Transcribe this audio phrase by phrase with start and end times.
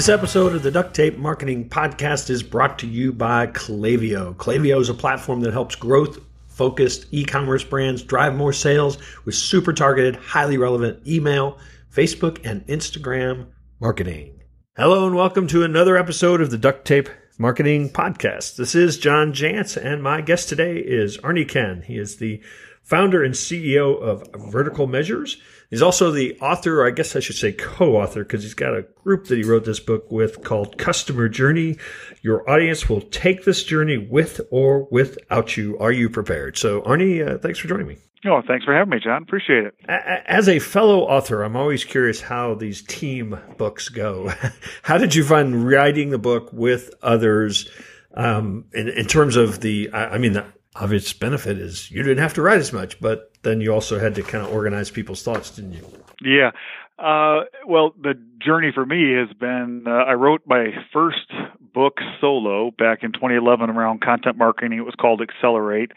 [0.00, 4.34] This episode of the Duct Tape Marketing Podcast is brought to you by Klaviyo.
[4.34, 9.34] Klaviyo is a platform that helps growth focused e commerce brands drive more sales with
[9.34, 11.58] super targeted, highly relevant email,
[11.94, 13.48] Facebook, and Instagram
[13.78, 14.40] marketing.
[14.74, 18.56] Hello, and welcome to another episode of the Duct Tape Marketing Podcast.
[18.56, 21.84] This is John Jantsch, and my guest today is Arnie Kuenn.
[21.84, 22.40] He is the
[22.82, 25.36] founder and CEO of Vertical Measures.
[25.70, 28.86] He's also the author, or I guess I should say co-author, because he's got a
[29.04, 31.76] group that he wrote this book with called Customer Journey.
[32.22, 35.78] Your audience will take this journey with or without you.
[35.78, 36.58] Are you prepared?
[36.58, 37.98] So, Arnie, uh, thanks for joining me.
[38.26, 39.22] Oh, thanks for having me, John.
[39.22, 39.74] Appreciate it.
[39.88, 44.30] As a fellow author, I'm always curious how these team books go.
[44.82, 47.70] how did you find writing the book with others?
[48.12, 50.44] Um, in, in terms of the, I, I mean, the
[50.76, 54.14] obvious benefit is you didn't have to write as much, but then you also had
[54.14, 55.84] to kind of organize people's thoughts, didn't you?
[56.22, 56.50] Yeah.
[56.98, 58.14] Uh, well, the
[58.44, 61.32] journey for me has been uh, I wrote my first
[61.72, 64.78] book solo back in 2011 around content marketing.
[64.78, 65.92] It was called Accelerate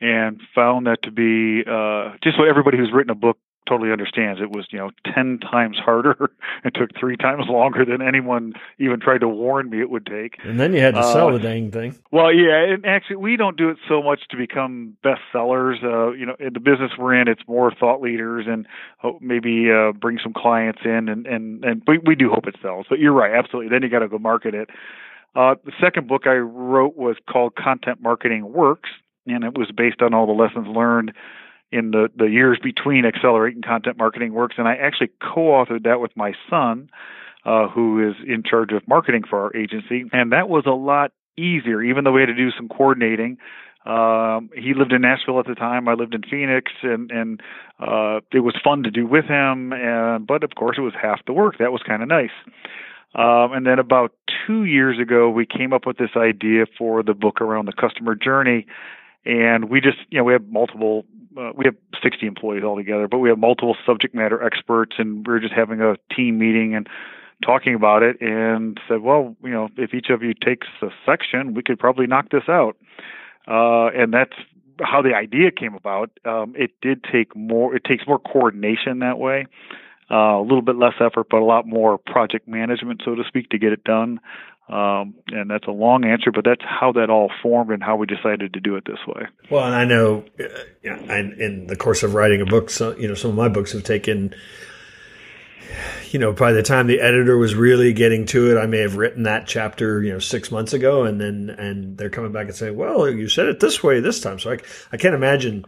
[0.00, 3.36] and found that to be uh, just what everybody who's written a book
[3.70, 4.40] totally understands.
[4.40, 6.30] It was, you know, 10 times harder.
[6.64, 10.38] it took three times longer than anyone even tried to warn me it would take.
[10.44, 11.96] And then you had to sell uh, the dang thing.
[12.10, 12.74] Well, yeah.
[12.74, 15.82] And actually, we don't do it so much to become bestsellers.
[15.84, 18.66] Uh, you know, in the business we're in, it's more thought leaders and
[19.20, 21.08] maybe uh, bring some clients in.
[21.08, 22.86] And, and, and we, we do hope it sells.
[22.90, 23.32] But you're right.
[23.32, 23.70] Absolutely.
[23.70, 24.68] Then you got to go market it.
[25.34, 28.90] Uh, the second book I wrote was called Content Marketing Works,
[29.26, 31.12] and it was based on all the lessons learned
[31.72, 34.56] in the, the years between accelerating content marketing works.
[34.58, 36.90] And I actually co-authored that with my son,
[37.44, 40.04] uh, who is in charge of marketing for our agency.
[40.12, 43.38] And that was a lot easier, even though we had to do some coordinating.
[43.86, 45.88] Um, he lived in Nashville at the time.
[45.88, 47.40] I lived in Phoenix, and and
[47.78, 49.72] uh, it was fun to do with him.
[49.72, 51.56] And but of course, it was half the work.
[51.58, 52.30] That was kind of nice.
[53.14, 54.12] Um, and then about
[54.46, 58.14] two years ago, we came up with this idea for the book around the customer
[58.14, 58.66] journey.
[59.24, 61.04] And we just, you know, we have multiple
[61.36, 65.34] uh, we have 60 employees altogether, but we have multiple subject matter experts, and we
[65.34, 66.88] are just having a team meeting and
[67.44, 71.54] talking about it, and said, well, you know, if each of you takes a section,
[71.54, 72.76] we could probably knock this out.
[73.48, 74.34] Uh, and that's
[74.82, 76.10] how the idea came about.
[76.24, 77.74] Um, it did take more.
[77.74, 79.46] It takes more coordination that way.
[80.10, 83.48] Uh, a little bit less effort, but a lot more project management, so to speak,
[83.50, 84.18] to get it done.
[84.70, 88.06] Um, and that's a long answer, but that's how that all formed and how we
[88.06, 89.26] decided to do it this way.
[89.50, 93.14] Well, and I know, uh, in the course of writing a book, so, you know,
[93.14, 94.32] some of my books have taken,
[96.12, 98.96] you know, by the time the editor was really getting to it, I may have
[98.96, 102.54] written that chapter, you know, six months ago, and then and they're coming back and
[102.54, 104.58] saying, "Well, you said it this way this time." So I,
[104.92, 105.64] I can't imagine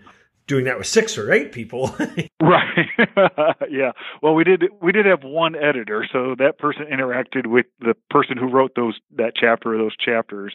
[0.47, 1.95] doing that with six or eight people.
[2.43, 2.87] right.
[3.71, 3.93] yeah.
[4.23, 8.37] Well, we did we did have one editor, so that person interacted with the person
[8.37, 10.55] who wrote those that chapter or those chapters.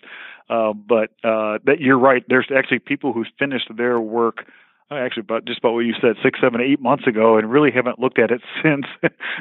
[0.49, 2.23] Uh, but uh, that you're right.
[2.27, 4.45] There's actually people who finished their work.
[4.89, 7.71] Uh, actually, about just about what you said, six, seven, eight months ago, and really
[7.71, 8.85] haven't looked at it since.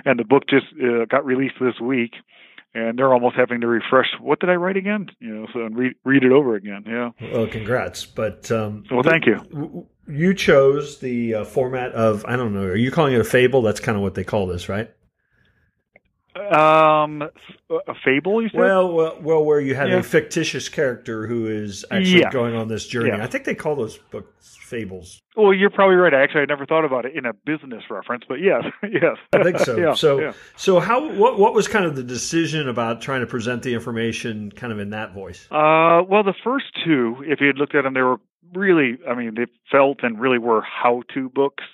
[0.05, 2.15] and the book just uh, got released this week
[2.75, 4.09] and they're almost having to refresh.
[4.21, 5.07] What did I write again?
[5.19, 6.85] You know, so and read read it over again.
[6.87, 7.11] Yeah.
[7.33, 8.05] Well, congrats.
[8.05, 9.87] But um, well, thank you.
[10.09, 12.65] You chose the uh, format of I don't know.
[12.65, 13.63] Are you calling it a fable?
[13.63, 14.91] That's kind of what they call this, right?
[16.37, 17.23] Um,
[17.71, 18.43] a fable.
[18.43, 18.61] You said?
[18.61, 19.97] Well, well, well where you have yeah.
[19.97, 22.31] a fictitious character who is actually yeah.
[22.31, 23.09] going on this journey.
[23.09, 23.25] Yeah.
[23.25, 25.23] I think they call those books fables.
[25.37, 26.13] Well, you're probably right.
[26.13, 29.59] Actually, I never thought about it in a business reference, but yes, yes, I think
[29.59, 29.95] so.
[29.97, 31.11] so, so how?
[31.13, 31.39] What?
[31.39, 34.91] What was kind of the decision about trying to present the information kind of in
[34.91, 35.47] that voice?
[35.51, 38.19] Uh, well, the first two, if you had looked at them, they were
[38.55, 41.65] really, I mean, they felt and really were how-to books.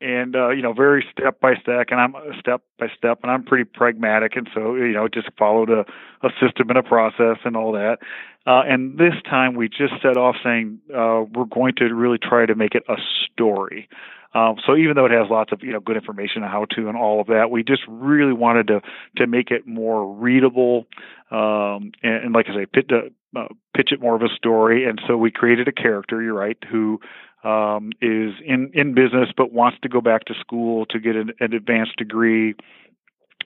[0.00, 3.42] And uh, you know very step by step and i'm step by step and i'm
[3.42, 5.86] pretty pragmatic and so you know just followed a,
[6.22, 8.00] a system and a process and all that.
[8.46, 12.44] Uh, and this time we just set off saying uh, we're going to really try
[12.44, 12.96] to make it a
[13.32, 13.88] story
[14.34, 16.88] um, so even though it has lots of you know good information on how to
[16.88, 18.80] and all of that, we just really wanted to
[19.16, 20.86] to make it more readable
[21.30, 24.86] um, and, and, like I say, pitch, uh, pitch it more of a story.
[24.88, 26.22] And so we created a character.
[26.22, 27.00] You're right, who
[27.44, 31.32] um, is in in business but wants to go back to school to get an,
[31.40, 32.54] an advanced degree.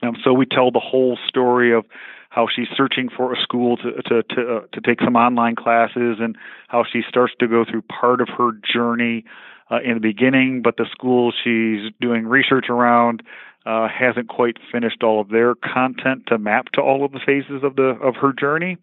[0.01, 1.85] Um, so we tell the whole story of
[2.29, 6.17] how she's searching for a school to to to, uh, to take some online classes
[6.19, 6.35] and
[6.67, 9.25] how she starts to go through part of her journey
[9.71, 13.23] uh, in the beginning, but the school she's doing research around
[13.65, 17.63] uh, hasn't quite finished all of their content to map to all of the phases
[17.63, 18.77] of the of her journey,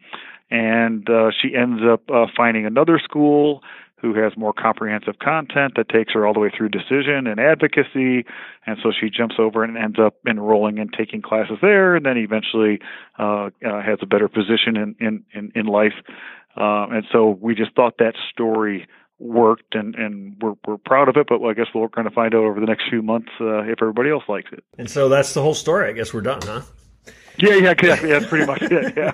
[0.50, 3.62] and uh, she ends up uh, finding another school
[4.00, 8.27] who has more comprehensive content that takes her all the way through decision and advocacy.
[8.67, 12.19] And so she jumps over and ends up enrolling and taking classes there, and then
[12.19, 12.79] eventually
[13.19, 15.94] uh, uh, has a better position in in in, life.
[16.56, 18.87] Uh, and so we just thought that story
[19.19, 22.35] worked and and we're we're proud of it but I guess we're going to find
[22.35, 24.63] out over the next few months uh, if everybody else likes it.
[24.79, 25.89] And so that's the whole story.
[25.89, 26.63] I guess we're done, huh?
[27.38, 28.11] Yeah, yeah, exactly.
[28.11, 28.97] That's pretty much it.
[28.97, 29.12] Yeah.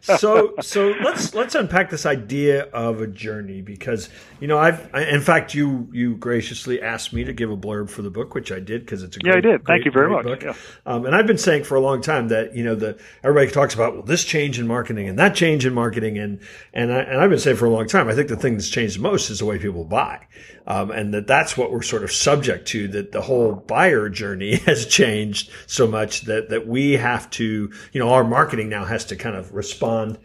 [0.16, 4.08] so, so let's let's unpack this idea of a journey because
[4.40, 7.90] you know I've I, in fact you you graciously asked me to give a blurb
[7.90, 9.64] for the book, which I did because it's a yeah great, I did.
[9.64, 10.42] Great, Thank you very much.
[10.42, 10.54] Yeah.
[10.86, 13.74] Um, and I've been saying for a long time that you know the everybody talks
[13.74, 16.40] about well this change in marketing and that change in marketing and
[16.72, 18.68] and I, and I've been saying for a long time I think the thing that's
[18.68, 20.26] changed most is the way people buy,
[20.66, 22.88] um, and that that's what we're sort of subject to.
[22.88, 28.00] That the whole buyer journey has changed so much that that we have to you
[28.00, 30.18] know our marketing now has to kind of respond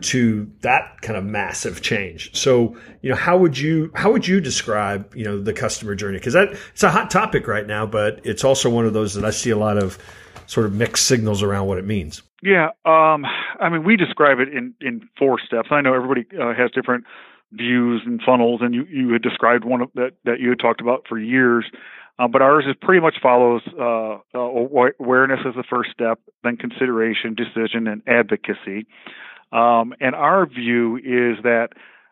[0.00, 2.34] to that kind of massive change.
[2.34, 6.18] So, you know, how would you how would you describe, you know, the customer journey?
[6.18, 9.24] Because that it's a hot topic right now, but it's also one of those that
[9.24, 9.98] I see a lot of
[10.46, 12.22] sort of mixed signals around what it means.
[12.42, 13.26] Yeah, um,
[13.60, 15.68] I mean, we describe it in in four steps.
[15.70, 17.04] I know everybody uh, has different
[17.52, 20.80] views and funnels, and you you had described one of that that you had talked
[20.80, 21.64] about for years.
[22.20, 26.54] Uh, but ours is pretty much follows uh, uh, awareness as the first step, then
[26.54, 28.86] consideration, decision, and advocacy.
[29.52, 31.68] Um, and our view is that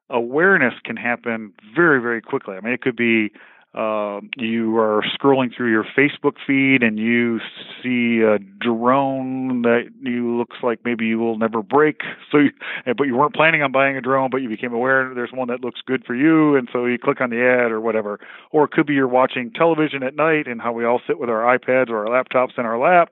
[0.09, 2.57] awareness can happen very, very quickly.
[2.57, 3.33] I mean, it could be
[3.75, 7.39] uh, you are scrolling through your Facebook feed and you
[7.83, 12.01] see a drone that you looks like maybe you will never break.
[12.33, 12.51] So, you,
[12.97, 15.61] but you weren't planning on buying a drone, but you became aware there's one that
[15.61, 18.21] looks good for you, and so you click on the ad or whatever.
[18.51, 21.29] Or it could be you're watching television at night and how we all sit with
[21.29, 23.11] our iPads or our laptops in our lap,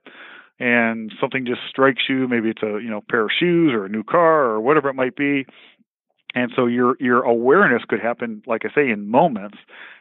[0.59, 2.29] and something just strikes you.
[2.29, 4.95] Maybe it's a you know pair of shoes or a new car or whatever it
[4.95, 5.47] might be.
[6.35, 9.59] And so your your awareness could happen, like I say, in moments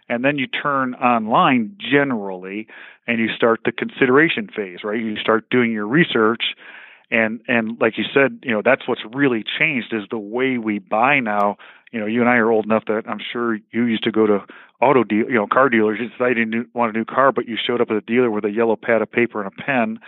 [0.10, 2.68] and then you turn online generally
[3.08, 5.00] and you start the consideration phase right?
[5.00, 6.44] You start doing your research
[7.12, 10.80] and and like you said you know that's what's really changed is the way we
[10.80, 11.58] buy now.
[11.92, 14.28] You know you and I are old enough that I'm sure you used to go
[14.28, 14.46] to
[14.82, 16.00] auto deal you know car dealers.
[16.00, 18.46] You decided you want a new car but you showed up at a dealer with
[18.46, 20.00] a yellow pad of paper and a pen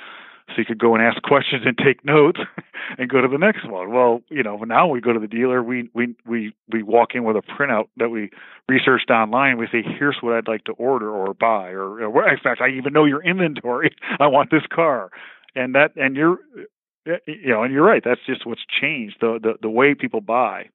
[0.50, 2.40] so you could go and ask questions and take notes
[2.98, 3.92] and go to the next one.
[3.92, 7.24] Well, you know, now we go to the dealer, we we we we walk in
[7.24, 8.30] with a printout that we
[8.70, 9.58] researched online.
[9.58, 12.70] We say, here's what I'd like to order or buy, or, or in fact, I
[12.70, 13.96] even know your inventory.
[14.20, 15.12] I want this car,
[15.56, 16.40] and that and you're
[17.08, 18.04] eh, eh, you know, and you're right.
[18.04, 20.70] That's just what's changed the the the way people buy.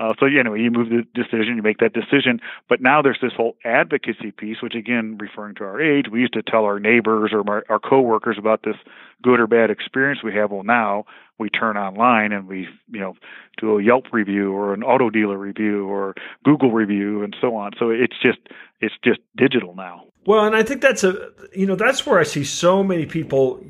[0.00, 3.32] Uh, so anyway, you move the decision, you make that decision, but now there's this
[3.36, 7.30] whole advocacy piece, which again, referring to our age, we used to tell our neighbors
[7.32, 8.74] or our, our coworkers about this
[9.22, 10.50] good or bad experience we have.
[10.50, 11.04] Well, now
[11.38, 13.14] we turn online and we, you know,
[13.60, 16.14] do a Yelp review or an auto dealer review or
[16.44, 17.72] Google review and so on.
[17.78, 18.38] So it's just
[18.80, 20.04] it's just digital now.
[20.26, 23.64] Well, and I think that's a you know that's where I see so many people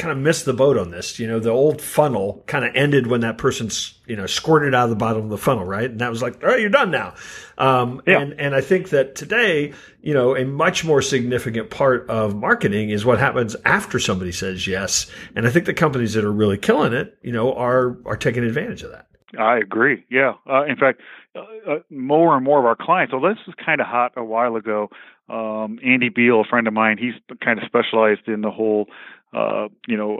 [0.00, 1.18] kind of missed the boat on this.
[1.18, 4.84] You know, the old funnel kind of ended when that person's you know squirted out
[4.84, 5.90] of the bottom of the funnel, right?
[5.90, 7.14] And that was like, oh, you're done now.
[7.58, 8.20] Um, yeah.
[8.20, 12.90] And and I think that today, you know, a much more significant part of marketing
[12.90, 15.10] is what happens after somebody says yes.
[15.36, 18.42] And I think the companies that are really killing it, you know, are are taking
[18.42, 19.06] advantage of that.
[19.38, 20.04] I agree.
[20.10, 20.32] Yeah.
[20.48, 21.00] Uh, in fact,
[21.36, 23.12] uh, uh, more and more of our clients.
[23.12, 24.88] So this was kind of hot a while ago.
[25.28, 28.88] Um, Andy Beal, a friend of mine, he's kind of specialized in the whole
[29.32, 30.16] uh, you know,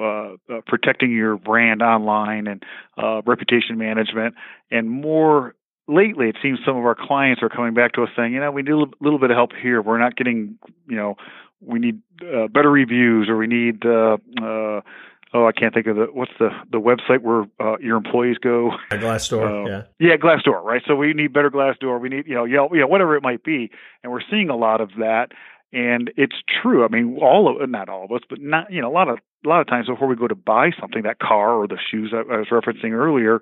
[0.48, 2.62] uh, uh, protecting your brand online and
[2.96, 4.34] uh, reputation management.
[4.70, 5.54] And more
[5.88, 8.50] lately, it seems some of our clients are coming back to us saying, you know,
[8.50, 9.82] we need a little bit of help here.
[9.82, 11.16] We're not getting, you know,
[11.60, 13.84] we need uh, better reviews or we need.
[13.84, 14.80] Uh, uh,
[15.32, 18.72] oh, I can't think of the what's the the website where uh, your employees go.
[18.90, 20.82] Glassdoor, uh, yeah, yeah, Glassdoor, right?
[20.86, 22.00] So we need better Glassdoor.
[22.00, 23.70] We need you know Yelp, you know, whatever it might be,
[24.02, 25.32] and we're seeing a lot of that.
[25.72, 26.84] And it's true.
[26.84, 29.18] I mean, all of not all of us, but not you know a lot of
[29.44, 32.12] a lot of times before we go to buy something, that car or the shoes
[32.12, 33.40] I, I was referencing earlier,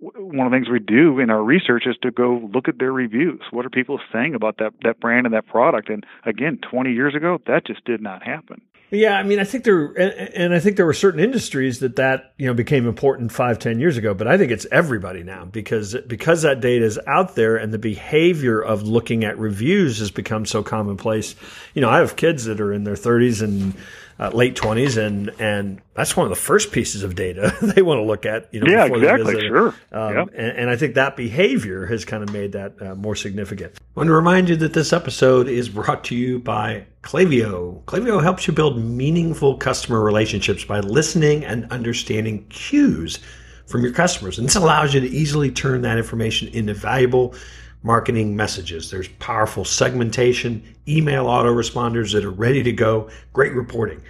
[0.00, 2.92] one of the things we do in our research is to go look at their
[2.92, 3.40] reviews.
[3.50, 5.88] What are people saying about that that brand and that product?
[5.88, 8.60] And again, 20 years ago, that just did not happen.
[8.90, 12.32] Yeah, I mean, I think there, and I think there were certain industries that that
[12.38, 14.14] you know became important five, ten years ago.
[14.14, 17.78] But I think it's everybody now because because that data is out there and the
[17.78, 21.34] behavior of looking at reviews has become so commonplace.
[21.74, 23.74] You know, I have kids that are in their thirties and
[24.18, 27.98] uh, late twenties, and and that's one of the first pieces of data they want
[27.98, 28.52] to look at.
[28.52, 29.68] You know, yeah, exactly, sure.
[29.92, 30.24] Um, yeah.
[30.34, 33.74] and, and, I think that behavior has kind of made that uh, more significant.
[33.78, 37.82] I want to remind you that this episode is brought to you by Klaviyo.
[37.84, 43.20] Klaviyo helps you build meaningful customer relationships by listening and understanding cues
[43.66, 47.34] from your customers, and this allows you to easily turn that information into valuable
[47.82, 48.90] marketing messages.
[48.90, 54.02] There's powerful segmentation, email autoresponders that are ready to go, great reporting.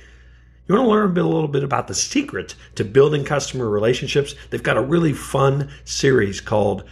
[0.67, 3.69] You want to learn a, bit, a little bit about the secret to building customer
[3.69, 4.35] relationships?
[4.51, 6.85] They've got a really fun series called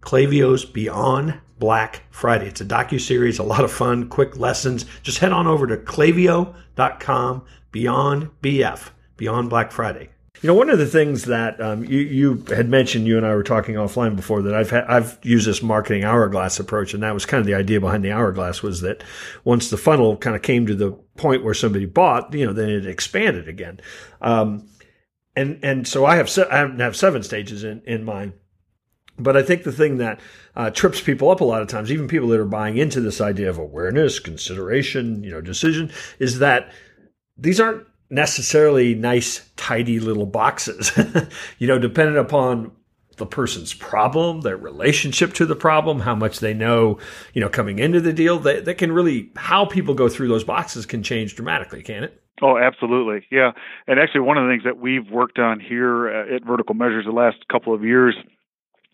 [0.00, 2.46] Klaviyo's Beyond Black Friday.
[2.46, 4.86] It's a docu-series, a lot of fun, quick lessons.
[5.02, 10.08] Just head on over to klaviyo.com beyond BF, Beyond Black Friday.
[10.42, 13.34] You know, one of the things that um, you, you had mentioned, you and I
[13.34, 17.26] were talking offline before, that I've I've used this marketing hourglass approach, and that was
[17.26, 19.04] kind of the idea behind the hourglass was that
[19.44, 22.70] once the funnel kind of came to the point where somebody bought, you know, then
[22.70, 23.80] it expanded again.
[24.22, 24.66] Um,
[25.36, 28.32] and and so I have se- I have seven stages in in mind.
[29.18, 30.20] But I think the thing that
[30.56, 33.20] uh, trips people up a lot of times, even people that are buying into this
[33.20, 36.72] idea of awareness, consideration, you know, decision, is that
[37.36, 40.90] these aren't necessarily nice, tidy little boxes.
[41.58, 42.72] you know, depending upon
[43.18, 46.98] the person's problem, their relationship to the problem, how much they know,
[47.34, 50.42] you know, coming into the deal, that, that can really, how people go through those
[50.42, 52.20] boxes can change dramatically, can it?
[52.42, 53.26] Oh, absolutely.
[53.30, 53.52] Yeah.
[53.86, 57.04] And actually, one of the things that we've worked on here uh, at Vertical Measures
[57.04, 58.16] the last couple of years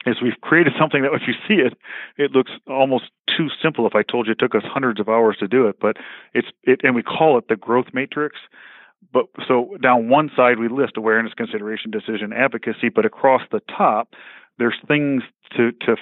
[0.04, 1.72] is we've created something that if you see it,
[2.18, 3.04] it looks almost
[3.34, 3.86] too simple.
[3.86, 5.96] If I told you it took us hundreds of hours to do it, but
[6.34, 8.36] it's it, and we call it the growth matrix.
[9.12, 14.14] But so down one side we list awareness, consideration, decision, advocacy, but across the top
[14.58, 15.22] there's things
[15.56, 15.96] to to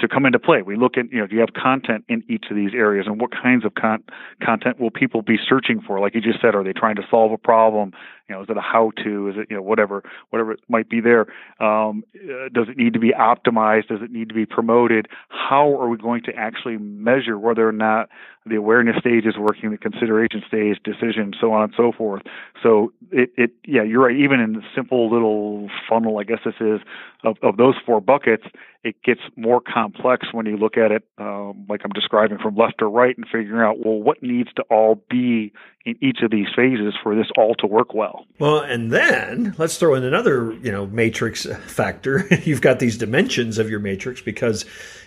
[0.00, 0.62] to come into play.
[0.62, 3.20] We look at, you know, do you have content in each of these areas and
[3.20, 4.02] what kinds of con-
[4.42, 6.00] content will people be searching for?
[6.00, 7.92] Like you just said, are they trying to solve a problem?
[8.28, 9.28] You know, is it a how to?
[9.28, 11.26] Is it, you know, whatever, whatever it might be there?
[11.60, 13.88] Um, uh, does it need to be optimized?
[13.88, 15.08] Does it need to be promoted?
[15.28, 18.08] How are we going to actually measure whether or not
[18.46, 22.22] the awareness stage is working, the consideration stage, decision, so on and so forth?
[22.62, 24.16] So it, it, yeah, you're right.
[24.16, 26.80] Even in the simple little funnel, I guess this is
[27.24, 28.44] of, of those four buckets,
[28.84, 32.78] it gets more complex when you look at it, um, like I'm describing from left
[32.78, 35.52] to right and figuring out, well, what needs to all be
[35.86, 38.13] in each of these phases for this all to work well.
[38.38, 42.26] Well, and then let's throw in another, you know, matrix factor.
[42.44, 44.64] You've got these dimensions of your matrix because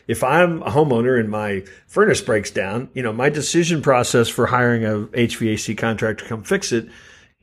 [0.08, 4.48] if I'm a homeowner and my furnace breaks down, you know, my decision process for
[4.48, 6.88] hiring a HVAC contractor to come fix it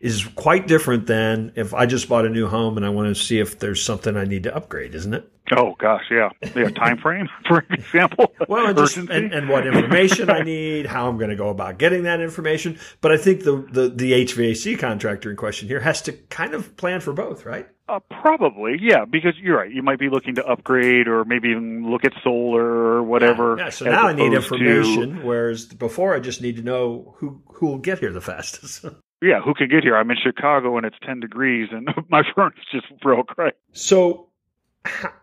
[0.05, 3.21] is quite different than if I just bought a new home and I want to
[3.21, 5.33] see if there's something I need to upgrade, isn't it?
[5.57, 6.69] Oh gosh, yeah, yeah.
[6.69, 8.35] Time frame, for example.
[8.47, 11.79] well, and, just, and, and, what information I need, how I'm going to go about
[11.79, 12.79] getting that information.
[13.01, 16.77] But I think the, the the HVAC contractor in question here has to kind of
[16.77, 17.67] plan for both, right?
[17.89, 19.71] Uh, probably, yeah, because you're right.
[19.71, 23.57] You might be looking to upgrade, or maybe even look at solar or whatever.
[23.59, 23.71] Yeah, yeah.
[23.71, 27.67] so now I need information, to, whereas before I just need to know who who
[27.67, 28.85] will get here the fastest.
[29.23, 29.97] yeah, who can get here?
[29.97, 33.37] I'm in Chicago and it's 10 degrees and my furnace just broke.
[33.39, 33.55] Right.
[33.73, 34.29] So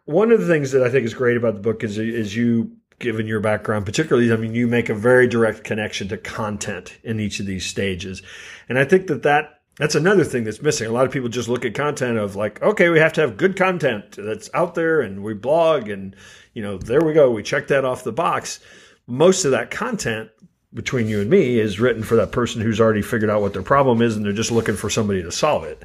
[0.05, 2.71] one of the things that I think is great about the book is is you
[2.99, 7.19] given your background particularly I mean you make a very direct connection to content in
[7.19, 8.21] each of these stages.
[8.69, 10.87] And I think that that that's another thing that's missing.
[10.87, 13.37] A lot of people just look at content of like, okay, we have to have
[13.37, 16.15] good content that's out there and we blog and
[16.53, 18.59] you know, there we go, we check that off the box.
[19.07, 20.29] Most of that content
[20.73, 23.61] between you and me is written for that person who's already figured out what their
[23.61, 25.83] problem is and they're just looking for somebody to solve it.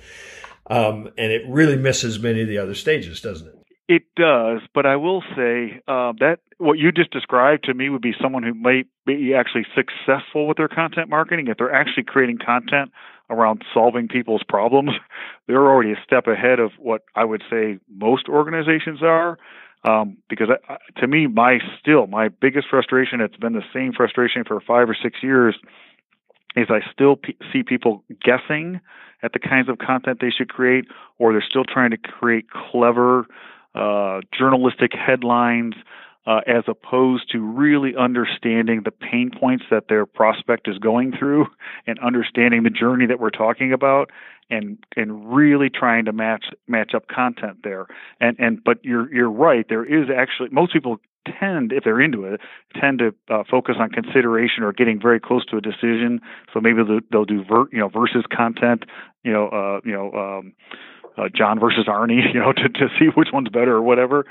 [0.68, 3.54] Um, and it really misses many of the other stages, doesn't it?
[3.88, 8.02] It does, but I will say uh, that what you just described to me would
[8.02, 11.46] be someone who might be actually successful with their content marketing.
[11.46, 12.90] If they're actually creating content
[13.30, 14.90] around solving people's problems,
[15.46, 19.38] they're already a step ahead of what I would say most organizations are.
[19.86, 24.44] Um, because I, to me, my still my biggest frustration, it's been the same frustration
[24.44, 25.56] for five or six years,
[26.56, 28.80] is I still p- see people guessing
[29.22, 30.86] at the kinds of content they should create,
[31.18, 33.26] or they're still trying to create clever
[33.74, 35.74] uh, journalistic headlines
[36.26, 41.46] uh, as opposed to really understanding the pain points that their prospect is going through
[41.86, 44.10] and understanding the journey that we're talking about
[44.50, 47.86] and and really trying to match match up content there.
[48.20, 49.66] And and but you're you're right.
[49.68, 50.98] There is actually most people
[51.40, 52.40] tend if they're into it
[52.80, 56.20] tend to uh, focus on consideration or getting very close to a decision.
[56.54, 58.84] So maybe they'll, they'll do ver, you know versus content
[59.24, 60.52] you know uh you know um
[61.16, 64.26] uh, John versus Arnie, you know, to, to see which one's better or whatever.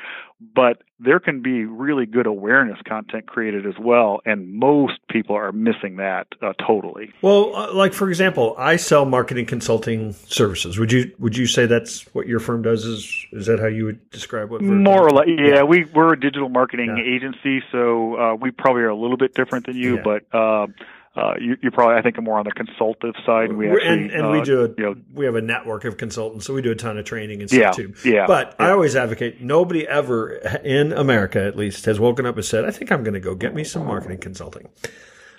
[0.54, 5.54] But there can be really good awareness content created as well, and most people are
[5.54, 7.14] missing that uh, totally.
[7.22, 10.78] Well, uh, like for example, I sell marketing consulting services.
[10.78, 12.84] Would you would you say that's what your firm does?
[12.84, 14.62] Is is that how you would describe what?
[14.62, 15.56] More or less, yeah.
[15.56, 15.64] yeah.
[15.64, 17.16] We we're a digital marketing yeah.
[17.16, 20.02] agency, so uh, we probably are a little bit different than you, yeah.
[20.04, 20.70] but.
[21.16, 23.54] Uh, you, you probably I think more on the consultative side.
[23.54, 25.96] We actually, and, and uh, we do a, you know, we have a network of
[25.96, 27.94] consultants, so we do a ton of training and stuff Yeah, too.
[28.04, 32.44] yeah, But I always advocate nobody ever in America, at least, has woken up and
[32.44, 34.68] said, "I think I'm going to go get me some marketing consulting."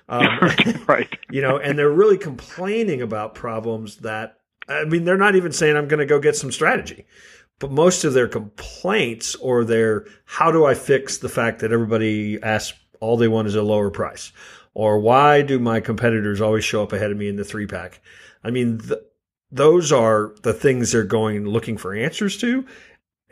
[0.09, 0.27] Um,
[0.87, 1.09] right.
[1.31, 5.77] you know, and they're really complaining about problems that I mean, they're not even saying
[5.77, 7.07] I'm going to go get some strategy.
[7.59, 12.43] But most of their complaints or their how do I fix the fact that everybody
[12.43, 14.33] asks all they want is a lower price?
[14.77, 18.03] Or why do my competitors always show up ahead of me in the three pack?
[18.45, 19.01] I mean, th-
[19.51, 22.67] those are the things they're going looking for answers to.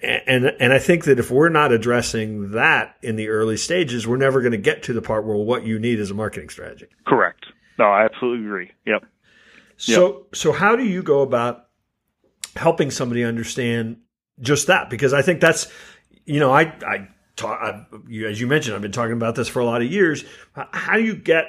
[0.02, 4.16] And, and I think that if we're not addressing that in the early stages, we're
[4.16, 6.86] never going to get to the part where what you need is a marketing strategy.
[7.06, 7.44] Correct.
[7.78, 8.70] No, I absolutely agree.
[8.86, 9.04] Yep.
[9.76, 11.66] So, so how do you go about
[12.56, 13.98] helping somebody understand
[14.40, 14.88] just that?
[14.88, 15.70] Because I think that's,
[16.24, 17.86] you know, I, I talk, I,
[18.26, 20.24] as you mentioned, I've been talking about this for a lot of years.
[20.52, 21.46] How do you get,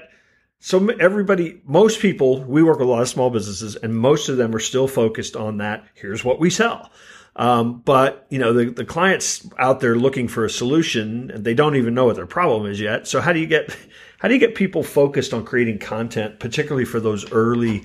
[0.59, 4.37] so everybody, most people, we work with a lot of small businesses and most of
[4.37, 5.85] them are still focused on that.
[5.93, 6.91] Here's what we sell.
[7.35, 11.53] Um, but you know, the, the clients out there looking for a solution and they
[11.53, 13.07] don't even know what their problem is yet.
[13.07, 13.75] So how do you get,
[14.19, 17.83] how do you get people focused on creating content, particularly for those early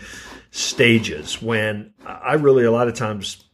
[0.52, 3.44] stages when I really, a lot of times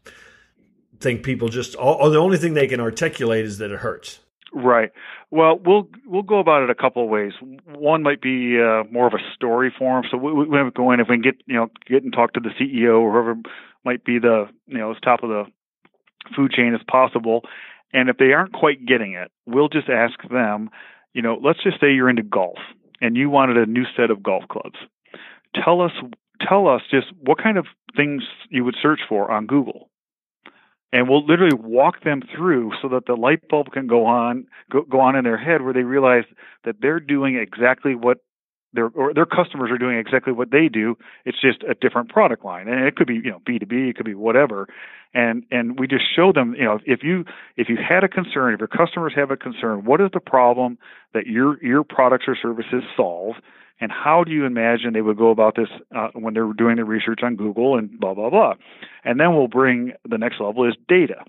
[1.00, 4.20] think people just, all, the only thing they can articulate is that it hurts.
[4.58, 4.90] Right.
[5.30, 7.32] Well, we'll we'll go about it a couple of ways.
[7.66, 10.04] One might be uh, more of a story form.
[10.10, 12.40] So we, we go in if we can get you know get and talk to
[12.40, 13.34] the CEO or whoever
[13.84, 15.44] might be the you know as top of the
[16.34, 17.42] food chain as possible.
[17.92, 20.70] And if they aren't quite getting it, we'll just ask them.
[21.12, 22.58] You know, let's just say you're into golf
[23.02, 24.78] and you wanted a new set of golf clubs.
[25.54, 25.92] Tell us
[26.40, 29.90] tell us just what kind of things you would search for on Google
[30.96, 34.80] and we'll literally walk them through so that the light bulb can go on go,
[34.82, 36.24] go on in their head where they realize
[36.64, 38.18] that they're doing exactly what
[38.76, 40.96] their or their customers are doing exactly what they do.
[41.24, 42.68] It's just a different product line.
[42.68, 44.68] And it could be you know b2b it could be whatever.
[45.14, 47.24] And and we just show them you know if you
[47.56, 50.78] if you had a concern if your customers have a concern what is the problem
[51.14, 53.36] that your your products or services solve?
[53.78, 56.84] And how do you imagine they would go about this uh, when they're doing the
[56.84, 58.54] research on Google and blah blah blah,
[59.04, 61.24] and then we'll bring the next level is data.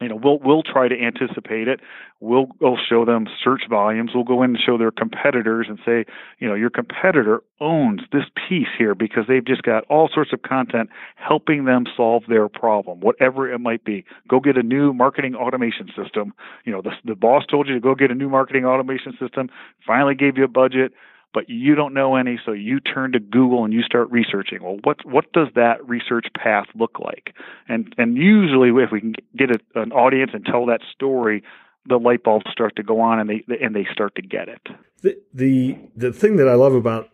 [0.00, 1.80] You know, we'll we'll try to anticipate it.
[2.20, 4.12] We'll we'll show them search volumes.
[4.14, 6.04] We'll go in and show their competitors and say,
[6.38, 10.42] you know, your competitor owns this piece here because they've just got all sorts of
[10.42, 14.04] content helping them solve their problem, whatever it might be.
[14.28, 16.32] Go get a new marketing automation system.
[16.64, 19.50] You know, the the boss told you to go get a new marketing automation system.
[19.84, 20.92] Finally gave you a budget
[21.34, 24.62] but you don't know any, so you turn to Google and you start researching.
[24.62, 27.34] Well, what what does that research path look like?
[27.68, 31.42] And and usually, if we can get a, an audience and tell that story,
[31.86, 34.68] the light bulbs start to go on and they and they start to get it.
[35.02, 37.10] The, the, the thing that I love about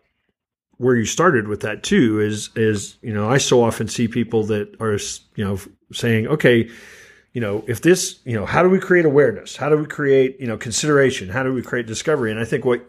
[0.77, 4.43] where you started with that too is, is, you know, I so often see people
[4.45, 4.97] that are,
[5.35, 5.59] you know,
[5.93, 6.69] saying, okay,
[7.31, 9.55] you know, if this, you know, how do we create awareness?
[9.55, 11.29] How do we create, you know, consideration?
[11.29, 12.31] How do we create discovery?
[12.31, 12.85] And I think what,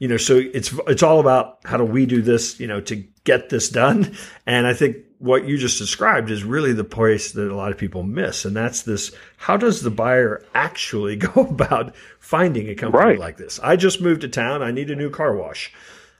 [0.00, 2.96] you know, so it's it's all about how do we do this, you know, to
[3.24, 4.16] get this done.
[4.46, 7.76] And I think what you just described is really the place that a lot of
[7.76, 13.04] people miss, and that's this: how does the buyer actually go about finding a company
[13.04, 13.18] Right.
[13.18, 13.60] like this?
[13.62, 14.62] I just moved to town.
[14.62, 15.70] I need a new car wash.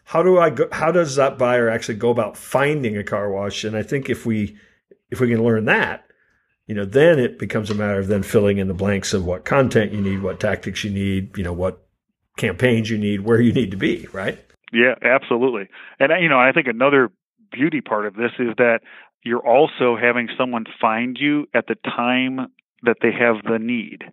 [0.05, 0.69] How do I go?
[0.71, 3.65] How does that buyer actually go about finding a car wash?
[3.65, 4.59] And I think if we
[5.11, 6.05] if we can learn that,
[6.67, 9.47] you know, then it becomes a matter of then filling in the blanks of what
[9.47, 11.87] content you need, what tactics you need, you know, what
[12.41, 14.39] campaigns you need, where you need to be, right?
[14.73, 15.69] Yeah, absolutely.
[15.99, 17.11] And you know, I think another
[17.53, 18.81] beauty part of this is that
[19.23, 24.05] you're also having someone find you at the time that they have the need.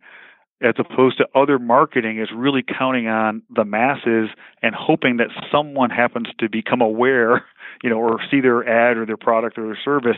[0.60, 4.30] As opposed to other marketing is really counting on the masses
[4.64, 7.46] and hoping that someone happens to become aware,
[7.84, 10.18] you know, or see their ad or their product or their service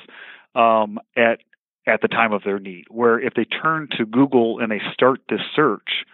[0.55, 1.39] um, at
[1.85, 2.85] at the time of their need.
[2.89, 6.05] Where if they turn to Google and they start this search,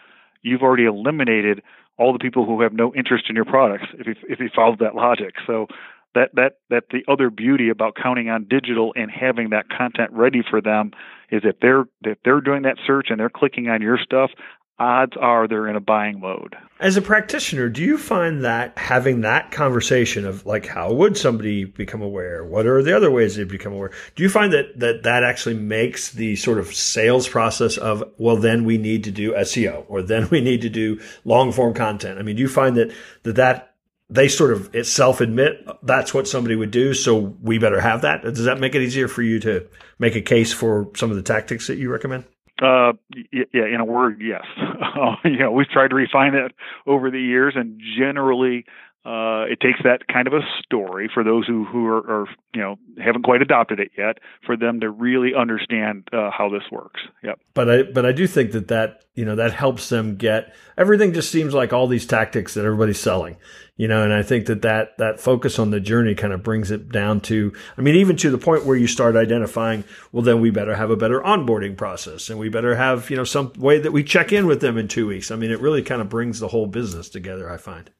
[0.42, 1.62] you've already eliminated
[1.98, 4.76] all the people who have no interest in your products if you if you follow
[4.80, 5.36] that logic.
[5.48, 5.68] So
[6.14, 10.42] that that that the other beauty about counting on digital and having that content ready
[10.50, 10.92] for them
[11.30, 14.32] is if they're if they're doing that search and they're clicking on your stuff,
[14.78, 16.56] odds are they're in a buying mode.
[16.80, 21.64] As a practitioner, do you find that having that conversation of like how would somebody
[21.64, 22.44] become aware?
[22.44, 23.92] What are the other ways they become aware?
[24.16, 28.38] Do you find that that that actually makes the sort of sales process of well
[28.38, 32.20] then we need to do SEO or then we need to do long form content?
[32.20, 32.92] I mean, do you find that
[33.24, 33.76] that that
[34.10, 38.22] they sort of self admit that's what somebody would do, so we better have that.
[38.22, 41.24] Does that make it easier for you to make a case for some of the
[41.24, 42.26] tactics that you recommend?
[42.62, 42.94] Uh,
[43.32, 44.44] yeah, in a word, yes.
[44.96, 46.54] Uh, you know, we've tried to refine it
[46.88, 48.66] over the years, and generally,
[49.06, 52.62] uh, it takes that kind of a story for those who who are, are, you
[52.62, 57.02] know haven't quite adopted it yet for them to really understand uh, how this works.
[57.24, 57.40] Yep.
[57.54, 61.14] But I but I do think that that you know that helps them get everything.
[61.14, 63.38] Just seems like all these tactics that everybody's selling,
[63.78, 64.02] you know.
[64.02, 67.22] And I think that that that focus on the journey kind of brings it down
[67.22, 67.54] to.
[67.78, 69.84] I mean, even to the point where you start identifying.
[70.12, 73.24] Well, then we better have a better onboarding process, and we better have you know
[73.24, 75.30] some way that we check in with them in two weeks.
[75.30, 77.52] I mean, it really kind of brings the whole business together.
[77.52, 77.92] I find.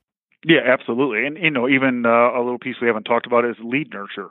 [0.48, 1.26] Yeah, absolutely.
[1.26, 4.30] And you know, even uh, a little piece we haven't talked about is lead nurture,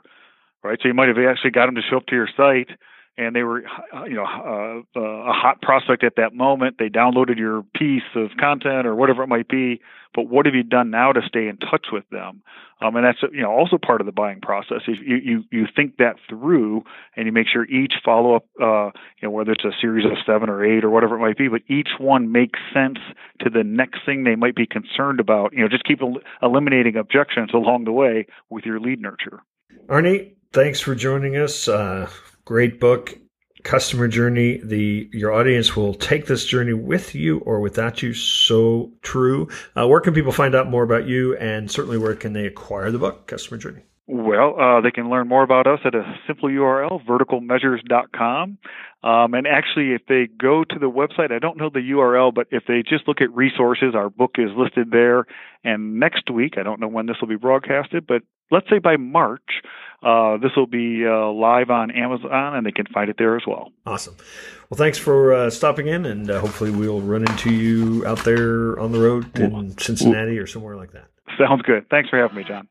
[0.63, 0.79] right?
[0.81, 2.69] So you might have actually got them to show up to your site,
[3.17, 6.77] and they were, uh, you know, uh, uh, a hot prospect at that moment.
[6.77, 9.81] They downloaded your piece of content or whatever it might be.
[10.13, 12.41] But what have you done now to stay in touch with them?
[12.81, 14.81] Um, and that's you know also part of the buying process.
[14.87, 16.83] If you you you think that through
[17.15, 18.85] and you make sure each follow up, uh,
[19.19, 21.47] you know, whether it's a series of seven or eight or whatever it might be,
[21.47, 22.99] but each one makes sense
[23.41, 25.53] to the next thing they might be concerned about.
[25.53, 29.41] You know, just keep el- eliminating objections along the way with your lead nurture.
[29.87, 31.67] Arnie, thanks for joining us.
[31.67, 32.09] Uh,
[32.45, 33.17] great book
[33.65, 34.61] customer journey.
[34.63, 38.13] The your audience will take this journey with you or without you.
[38.13, 39.49] So true.
[39.75, 42.91] Uh, where can people find out more about you, and certainly where can they acquire
[42.91, 43.81] the book, Customer Journey?
[44.07, 48.59] Well, uh, they can learn more about us at a simple URL, verticalmeasures.com.
[49.03, 52.45] Um, and actually, if they go to the website, I don't know the URL, but
[52.51, 55.25] if they just look at resources, our book is listed there.
[55.63, 58.97] And next week, I don't know when this will be broadcasted, but let's say by
[58.97, 59.63] March,
[60.05, 63.43] uh, this will be uh, live on Amazon, and they can find it there as
[63.47, 63.71] well.
[63.85, 64.15] Awesome.
[64.69, 68.79] Well, thanks for uh, stopping in, and uh, hopefully we'll run into you out there
[68.79, 71.07] on the road in Cincinnati or somewhere like that.
[71.39, 71.89] Sounds good.
[71.89, 72.67] Thanks for having me, John.